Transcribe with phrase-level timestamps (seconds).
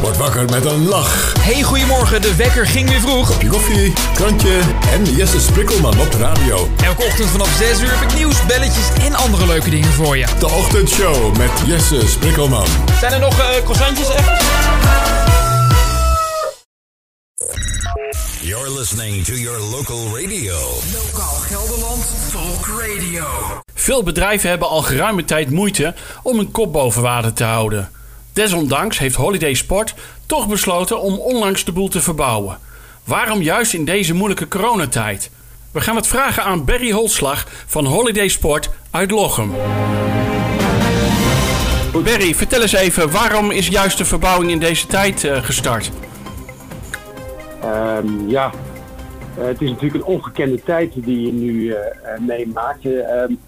[0.00, 1.32] Word wakker met een lach.
[1.40, 2.22] Hey, goedemorgen.
[2.22, 3.28] De wekker ging weer vroeg.
[3.30, 4.60] Kopje koffie, krantje
[4.92, 6.68] en Jesse Sprikkelman op de radio.
[6.84, 10.26] Elke ochtend vanaf 6 uur heb ik nieuws, belletjes en andere leuke dingen voor je.
[10.38, 12.66] De Ochtendshow met Jesse Sprikkelman.
[13.00, 14.42] Zijn er nog uh, croissantjes echt?
[18.40, 20.56] You're listening to your local radio.
[20.92, 23.24] Lokaal Gelderland Talk Radio.
[23.74, 27.90] Veel bedrijven hebben al geruime tijd moeite om een kop boven water te houden.
[28.32, 29.94] Desondanks heeft Holiday Sport
[30.26, 32.58] toch besloten om onlangs de boel te verbouwen.
[33.04, 35.30] Waarom juist in deze moeilijke coronatijd?
[35.72, 39.52] We gaan het vragen aan Barry Holslag van Holiday Sport uit Lochem.
[42.04, 45.90] Barry, vertel eens even, waarom is juist de verbouwing in deze tijd uh, gestart?
[47.64, 48.52] Um, ja,
[49.38, 51.76] uh, het is natuurlijk een ongekende tijd die je nu uh,
[52.18, 52.84] meemaakt.
[52.84, 53.38] Um,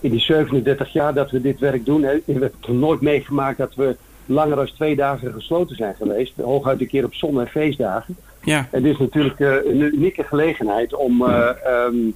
[0.00, 3.96] in die 37 jaar dat we dit werk doen, hebben we nooit meegemaakt dat we
[4.30, 6.32] langer dan twee dagen gesloten zijn geweest.
[6.36, 8.16] Hooguit een keer op zon- en feestdagen.
[8.42, 8.68] Ja.
[8.70, 11.48] En dit is natuurlijk uh, een unieke gelegenheid om uh,
[11.86, 12.14] um,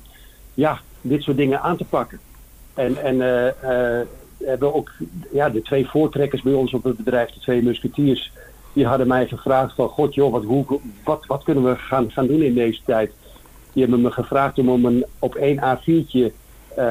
[0.54, 2.20] ja, dit soort dingen aan te pakken.
[2.74, 4.00] En, en uh,
[4.46, 4.90] hebben ook
[5.32, 8.32] ja, de twee voortrekkers bij ons op het bedrijf, de twee musketiers,
[8.72, 12.26] die hadden mij gevraagd van god joh, wat, hoe, wat, wat kunnen we gaan, gaan
[12.26, 13.12] doen in deze tijd?
[13.72, 16.32] Die hebben me gevraagd om, om een, op één A4'tje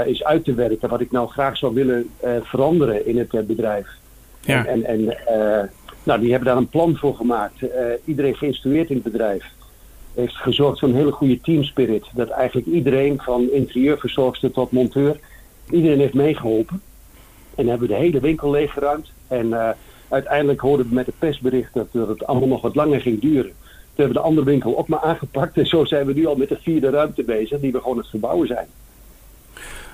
[0.06, 2.10] eens uit te werken wat ik nou graag zou willen
[2.44, 3.88] veranderen in het bedrijf.
[4.46, 4.66] Ja.
[4.66, 5.70] En, en, uh,
[6.04, 7.62] nou, die hebben daar een plan voor gemaakt.
[7.62, 7.70] Uh,
[8.06, 9.44] iedereen geïnstrueerd in het bedrijf.
[10.14, 12.06] Heeft gezorgd voor een hele goede teamspirit.
[12.14, 15.20] Dat eigenlijk iedereen, van interieurverzorgster tot monteur,
[15.70, 16.82] iedereen heeft meegeholpen.
[17.56, 19.12] En hebben we de hele winkel leeggeruimd.
[19.28, 19.70] En uh,
[20.10, 23.52] uiteindelijk hoorden we met het persbericht dat het allemaal nog wat langer ging duren.
[23.52, 25.58] Toen hebben we de andere winkel ook maar aangepakt.
[25.58, 28.10] En zo zijn we nu al met de vierde ruimte bezig, die we gewoon het
[28.10, 28.68] verbouwen zijn.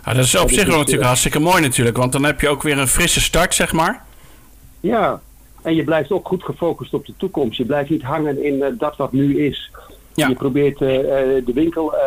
[0.05, 1.97] Ja, dat is op zich wel natuurlijk hartstikke mooi natuurlijk.
[1.97, 4.05] Want dan heb je ook weer een frisse start, zeg maar.
[4.79, 5.21] Ja,
[5.61, 7.57] en je blijft ook goed gefocust op de toekomst.
[7.57, 9.71] Je blijft niet hangen in uh, dat wat nu is.
[10.13, 10.27] Ja.
[10.27, 10.87] Je probeert uh,
[11.45, 11.99] de winkel uh,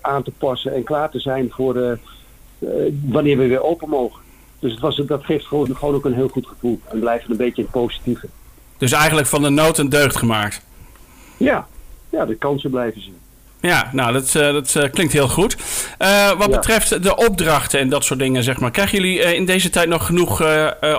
[0.00, 1.98] aan te passen en klaar te zijn voor
[3.04, 4.20] wanneer we weer open mogen.
[4.58, 6.80] Dus het was, dat geeft gewoon, gewoon ook een heel goed gevoel.
[6.84, 8.26] En blijft een beetje het positieve.
[8.78, 10.60] Dus eigenlijk van de nood een deugd gemaakt.
[11.36, 11.66] Ja,
[12.10, 13.16] ja de kansen blijven zien.
[13.60, 15.56] Ja, nou, dat, dat klinkt heel goed.
[15.98, 16.56] Uh, wat ja.
[16.56, 18.70] betreft de opdrachten en dat soort dingen, zeg maar.
[18.70, 20.42] Krijgen jullie in deze tijd nog genoeg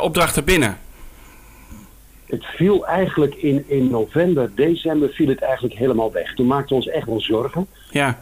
[0.02, 0.78] opdrachten binnen?
[2.28, 6.34] Het viel eigenlijk in, in november, december viel het eigenlijk helemaal weg.
[6.36, 7.68] Toen maakten we ons echt wel zorgen.
[7.92, 8.18] Ja.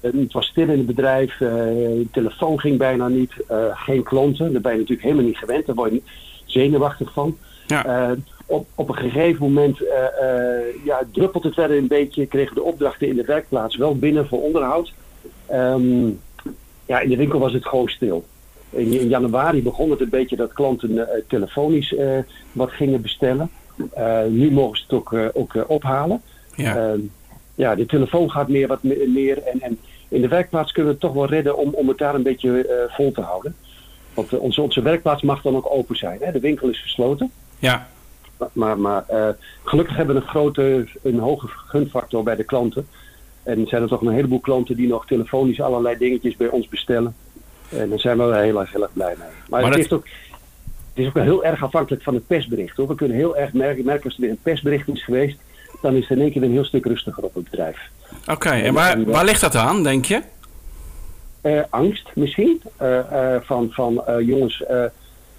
[0.00, 3.32] het was stil in het bedrijf, de telefoon ging bijna niet,
[3.72, 4.52] geen klanten.
[4.52, 6.02] Daar ben je natuurlijk helemaal niet gewend, daar word je
[6.44, 7.36] zenuwachtig van.
[7.66, 8.16] Ja
[8.48, 9.78] op, op een gegeven moment
[10.84, 12.26] ja, druppelt het verder een beetje.
[12.26, 14.92] Kregen de opdrachten in de werkplaats wel binnen voor onderhoud.
[15.52, 16.20] Um,
[16.86, 18.24] ja, in de winkel was het gewoon stil.
[18.70, 21.94] In, januari begon het een beetje dat klanten uh, telefonisch
[22.52, 23.50] wat gingen bestellen.
[24.28, 26.22] nu mogen ze het ook, ook ophalen.
[26.54, 26.96] Ja.
[27.54, 29.42] ja, de telefoon gaat meer wat meer.
[29.42, 29.78] En, en
[30.08, 32.88] in de werkplaats kunnen we het toch wel redden om, om het daar een beetje
[32.88, 33.54] vol te houden.
[34.14, 36.18] Want onze, onze werkplaats mag dan ook open zijn.
[36.20, 36.32] Hè?
[36.32, 37.30] De winkel is gesloten.
[37.58, 37.88] Ja.
[38.52, 39.28] Maar, maar uh,
[39.64, 42.86] gelukkig hebben we een grote, een hoge gunfactor bij de klanten.
[43.42, 47.14] En zijn er toch een heleboel klanten die nog telefonisch allerlei dingetjes bij ons bestellen.
[47.68, 49.28] En daar zijn we wel heel erg, heel erg blij mee.
[49.48, 49.86] Maar, maar het, dat...
[49.86, 50.06] is ook,
[50.88, 52.76] het is ook wel heel erg afhankelijk van het persbericht.
[52.76, 52.88] Hoor.
[52.88, 55.38] We kunnen heel erg merken, merken als er weer een persbericht is geweest.
[55.82, 57.78] Dan is het in één keer een heel stuk rustiger op het bedrijf.
[58.20, 60.22] Oké, okay, en waar, waar ligt dat aan, denk je?
[61.42, 62.62] Uh, angst misschien.
[62.82, 64.62] Uh, van van jongens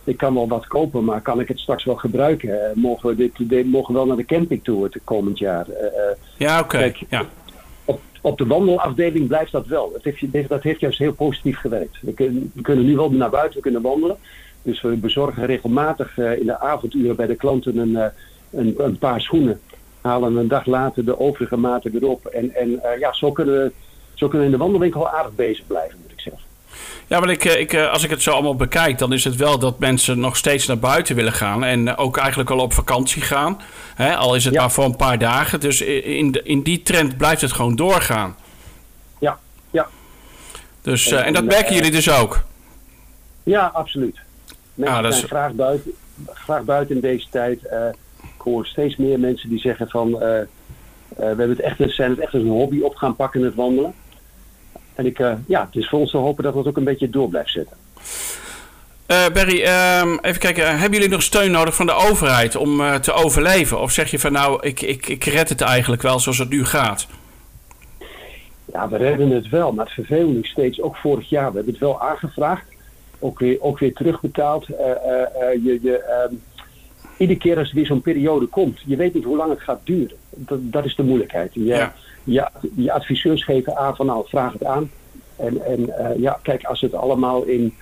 [0.04, 2.72] ik kan wel wat kopen, maar kan ik het straks wel gebruiken?
[2.76, 5.66] Mogen, we dit, dit, mogen we wel naar de camping toe het komend jaar?
[6.38, 6.76] Ja, oké.
[6.76, 6.96] Okay.
[7.10, 7.26] Ja.
[8.22, 9.92] Op, de wandelafdeling blijft dat wel.
[9.92, 11.98] Dat heeft, dat heeft juist heel positief gewerkt.
[12.02, 14.18] We kunnen, we kunnen nu wel naar buiten, we kunnen wandelen.
[14.62, 18.12] Dus we bezorgen regelmatig uh, in de avonduren bij de klanten een,
[18.52, 19.60] een, een, paar schoenen.
[20.02, 22.26] Halen een dag later de overige maten erop.
[22.26, 23.72] En, en ja, zo kunnen, we,
[24.14, 26.09] zo kunnen we in de wandelwinkel aardig bezig blijven.
[27.10, 29.80] Ja, maar ik, ik, als ik het zo allemaal bekijk, dan is het wel dat
[29.80, 31.64] mensen nog steeds naar buiten willen gaan.
[31.64, 33.62] En ook eigenlijk al op vakantie gaan.
[33.96, 34.60] Hè, al is het ja.
[34.60, 35.60] maar voor een paar dagen.
[35.60, 38.36] Dus in, in die trend blijft het gewoon doorgaan.
[39.20, 39.38] Ja,
[39.72, 39.88] ja.
[40.82, 42.44] Dus, en, en dat merken jullie dus ook?
[43.44, 44.20] Ja, absoluut.
[44.74, 45.92] Mensen Ah, dat is- zijn graag buiten,
[46.34, 47.66] graag buiten in deze tijd.
[47.66, 47.86] Eh,
[48.22, 50.22] ik hoor steeds meer mensen die zeggen van...
[50.22, 50.46] eh, eh,
[51.16, 53.94] we hebben het echt, zijn het echt als een hobby op gaan pakken, het wandelen.
[55.00, 57.10] En ik, eh, ja, het is voor ons te hopen dat het ook een beetje
[57.10, 57.78] door blijft zetten.
[59.06, 60.80] Eh, Barry, ehm, even kijken.
[60.80, 63.80] Hebben jullie nog steun nodig van de overheid om eh, te overleven?
[63.80, 66.66] Of zeg je van nou, ik, ik, ik red het eigenlijk wel zoals het nu
[66.66, 67.08] gaat?
[68.66, 71.74] Ja, we redden het wel, maar het vervelende is steeds, ook vorig jaar, we hebben
[71.74, 72.64] het wel aangevraagd.
[73.20, 74.70] Ook weer, ook weer terugbetaald.
[74.70, 76.34] Eh, eh, eh, je, je, ehm,
[77.20, 79.80] iedere keer als er weer zo'n periode komt, je weet niet hoe lang het gaat
[79.84, 80.18] duren.
[80.30, 81.54] Dat, dat is de moeilijkheid.
[81.54, 81.94] Je, Ja.
[82.24, 84.90] je, je adviseurs geven aan van nou, vraag het aan.
[85.40, 87.74] En, en eh, ja, kijk, als het allemaal in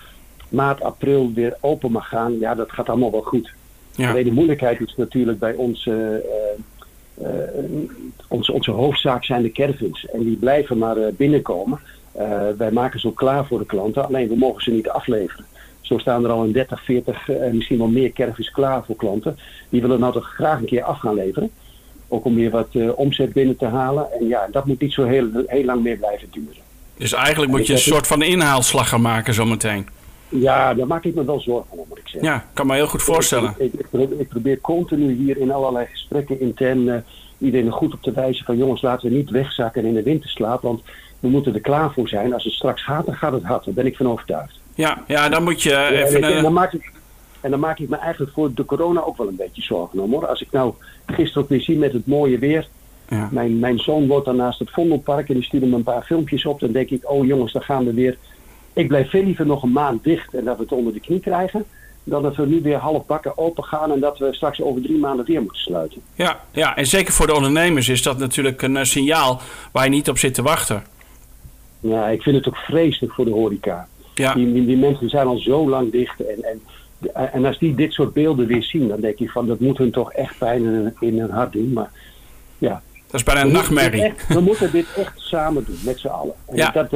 [0.50, 3.51] maart, april weer open mag gaan, ja, dat gaat allemaal wel goed.
[3.95, 4.10] Ja.
[4.10, 6.22] Alleen de moeilijkheid is natuurlijk bij ons, eh, eh,
[8.28, 10.06] onze, onze hoofdzaak zijn de caravans.
[10.06, 11.80] En die blijven maar binnenkomen.
[12.57, 15.45] Wij maken ze ook klaar voor de klanten, alleen we mogen ze niet afleveren.
[15.88, 19.38] Zo staan er al een 30, 40, eh, misschien wel meer caravans klaar voor klanten.
[19.69, 21.50] Die willen nou toch graag een keer af gaan leveren.
[22.07, 24.12] Ook om weer wat eh, omzet binnen te halen.
[24.19, 26.62] En ja, dat moet niet zo heel, heel lang meer blijven duren.
[26.98, 29.88] Dus eigenlijk moet je een soort van inhaalslag gaan maken zometeen.
[30.30, 32.30] Ja, daar maak ik me wel zorgen om, moet ik zeggen.
[32.30, 33.54] Ja, kan me heel goed voorstellen.
[33.57, 36.95] Ik, ik, ik probeer, ik probeer continu hier in allerlei gesprekken intern eh,
[37.38, 40.62] iedereen er goed op te wijzen van jongens, laten we niet wegzakken in de winterslaap.
[40.62, 40.81] Want
[41.19, 42.34] we moeten er klaar voor zijn.
[42.34, 43.66] Als het straks gaat, dan gaat het hard.
[43.66, 44.56] Daar ben ik van overtuigd.
[44.77, 46.24] Ja, ja dan moet je Ja, even...
[46.24, 46.91] en eh, dan maak ik,
[47.41, 50.12] en dan maak ik me eigenlijk voor de corona ook wel een beetje zorgen om
[50.12, 50.27] hoor.
[50.27, 50.74] Als ik nou
[51.06, 52.68] gisteren ook weer zie met het mooie weer.
[53.09, 53.29] Ja.
[53.31, 56.45] Mijn, mijn zoon wordt dan naast het Vondelpark en die stuurde me een paar filmpjes
[56.45, 56.59] op.
[56.59, 58.18] Dan denk ik, oh jongens, dan gaan we weer.
[58.74, 61.19] Ik blijf veel liever nog een maand dicht en dat we het onder de knie
[61.19, 61.65] krijgen.
[62.03, 64.97] Dan dat we nu weer half bakken open gaan en dat we straks over drie
[64.97, 66.01] maanden weer moeten sluiten.
[66.15, 69.41] Ja, ja, en zeker voor de ondernemers is dat natuurlijk een eh, signaal
[69.71, 70.83] waar je niet op zit te wachten.
[71.79, 73.88] Ja, ik vind het ook vreselijk voor de horeca.
[74.18, 76.19] Ja, Die, die, die mensen zijn al zo lang dicht.
[76.25, 76.62] En, en,
[77.34, 79.92] en als die dit soort beelden weer zien, dan denk ik van dat moet hun
[79.92, 81.74] toch echt pijn in, hun- in hun hart doen.
[81.74, 81.92] Maar
[82.58, 84.04] ja, dat is bijna een we nachtmerrie.
[84.04, 86.34] echt- we moeten dit echt samen doen, met z'n allen.
[86.46, 86.72] En Ja.
[86.72, 86.92] dat,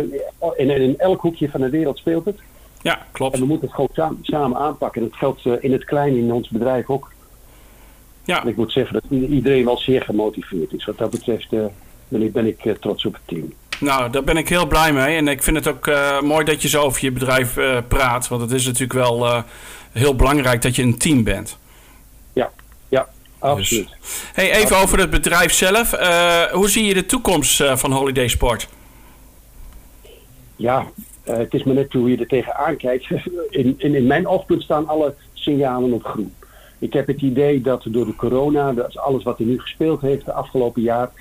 [0.58, 2.38] en in elk hoekje van de wereld speelt het.
[2.82, 3.40] Ja, En klopt.
[3.40, 5.02] we moeten het gewoon samen, samen aanpakken.
[5.02, 7.12] Dat geldt eh, in het klein in ons bedrijf ook.
[8.24, 10.86] Ja, En ik moet zeggen dat iedereen wel zeer gemotiveerd is.
[10.86, 11.66] Wat dat betreft eh,
[12.08, 13.54] ben ik, ben ik eh, trots op het team.
[13.82, 15.16] Nou, daar ben ik heel blij mee.
[15.16, 18.28] En ik vind het ook eh, mooi dat je zo over je bedrijf eh, praat.
[18.28, 19.44] Want het is natuurlijk wel eh,
[19.92, 21.58] heel belangrijk dat je een team bent.
[22.34, 22.52] Ja,
[22.90, 23.08] ja,
[23.40, 23.90] absoluut.
[24.34, 25.92] Hey, even over het bedrijf zelf.
[26.52, 28.68] Hoe zie je de toekomst van Holiday Sport?
[30.56, 30.86] Ja,
[31.24, 33.06] het is maar net hoe je er tegenaan kijkt.
[33.50, 36.34] In, in, in mijn oogpunt staan alle signalen op groen.
[36.80, 40.26] Ik heb het idee dat door de corona, dat alles wat er nu gespeeld heeft
[40.26, 41.12] de afgelopen jaar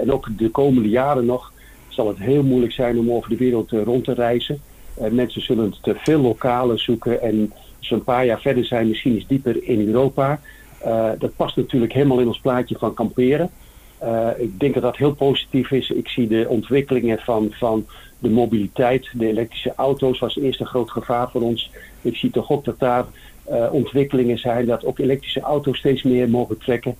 [0.00, 1.52] en ook de komende jaren nog,
[1.88, 4.60] zal het heel moeilijk zijn om over de wereld eh, rond te reizen.
[4.94, 9.16] Eh, mensen zullen te veel lokalen zoeken en als een paar jaar verder zijn, misschien
[9.16, 10.40] iets dieper in Europa.
[10.78, 13.50] Eh, dat past natuurlijk helemaal in ons plaatje van kamperen.
[13.98, 15.90] Eh, ik denk dat dat heel positief is.
[15.90, 17.86] Ik zie de ontwikkelingen van, van
[18.18, 19.08] de mobiliteit.
[19.12, 21.70] De elektrische auto's was eerst een groot gevaar voor ons.
[22.02, 23.04] Ik zie toch ook dat daar
[23.44, 26.96] eh, ontwikkelingen zijn dat ook elektrische auto's steeds meer mogen trekken.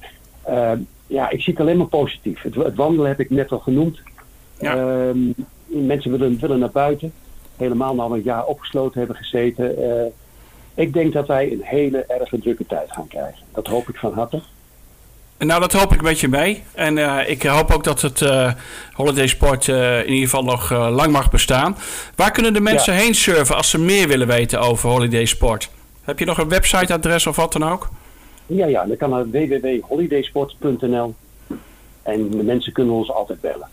[0.49, 0.73] Eh,
[1.07, 2.43] ja, ik zie het alleen maar positief.
[2.43, 4.01] Het, het wandelen heb ik net al genoemd.
[4.61, 4.77] Ja.
[4.77, 5.19] Ehm,
[5.67, 7.13] mensen willen, willen naar buiten.
[7.57, 9.77] Helemaal na een jaar opgesloten hebben gezeten.
[9.77, 10.07] Eh,
[10.75, 13.43] ik denk dat wij een hele erge drukke tijd gaan krijgen.
[13.55, 14.43] Dat hoop ik van harte.
[15.39, 16.63] Nou, dat hoop ik met je mee.
[16.75, 18.53] En eh, ik hoop ook dat het eh,
[18.93, 21.77] Holiday Sport in ieder geval nog lang mag bestaan.
[22.15, 25.71] Waar kunnen de mensen heen surfen als ze meer willen weten over Holiday Sport?
[26.03, 27.89] Heb je nog een websiteadres of wat dan ook?
[28.49, 31.15] Ja, ja, dan kan naar www.holidaysport.nl.
[32.03, 33.69] En de mensen kunnen ons altijd bellen.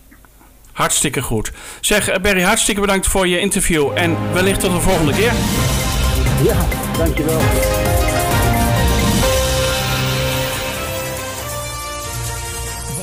[0.71, 1.51] Hartstikke goed.
[1.81, 3.91] Zeg, eh, Barry, hartstikke bedankt voor je interview.
[3.93, 5.33] En wellicht tot de volgende keer.
[6.43, 6.65] Ja,
[6.97, 7.39] dankjewel.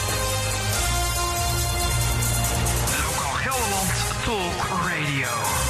[4.24, 5.61] Talk Radio.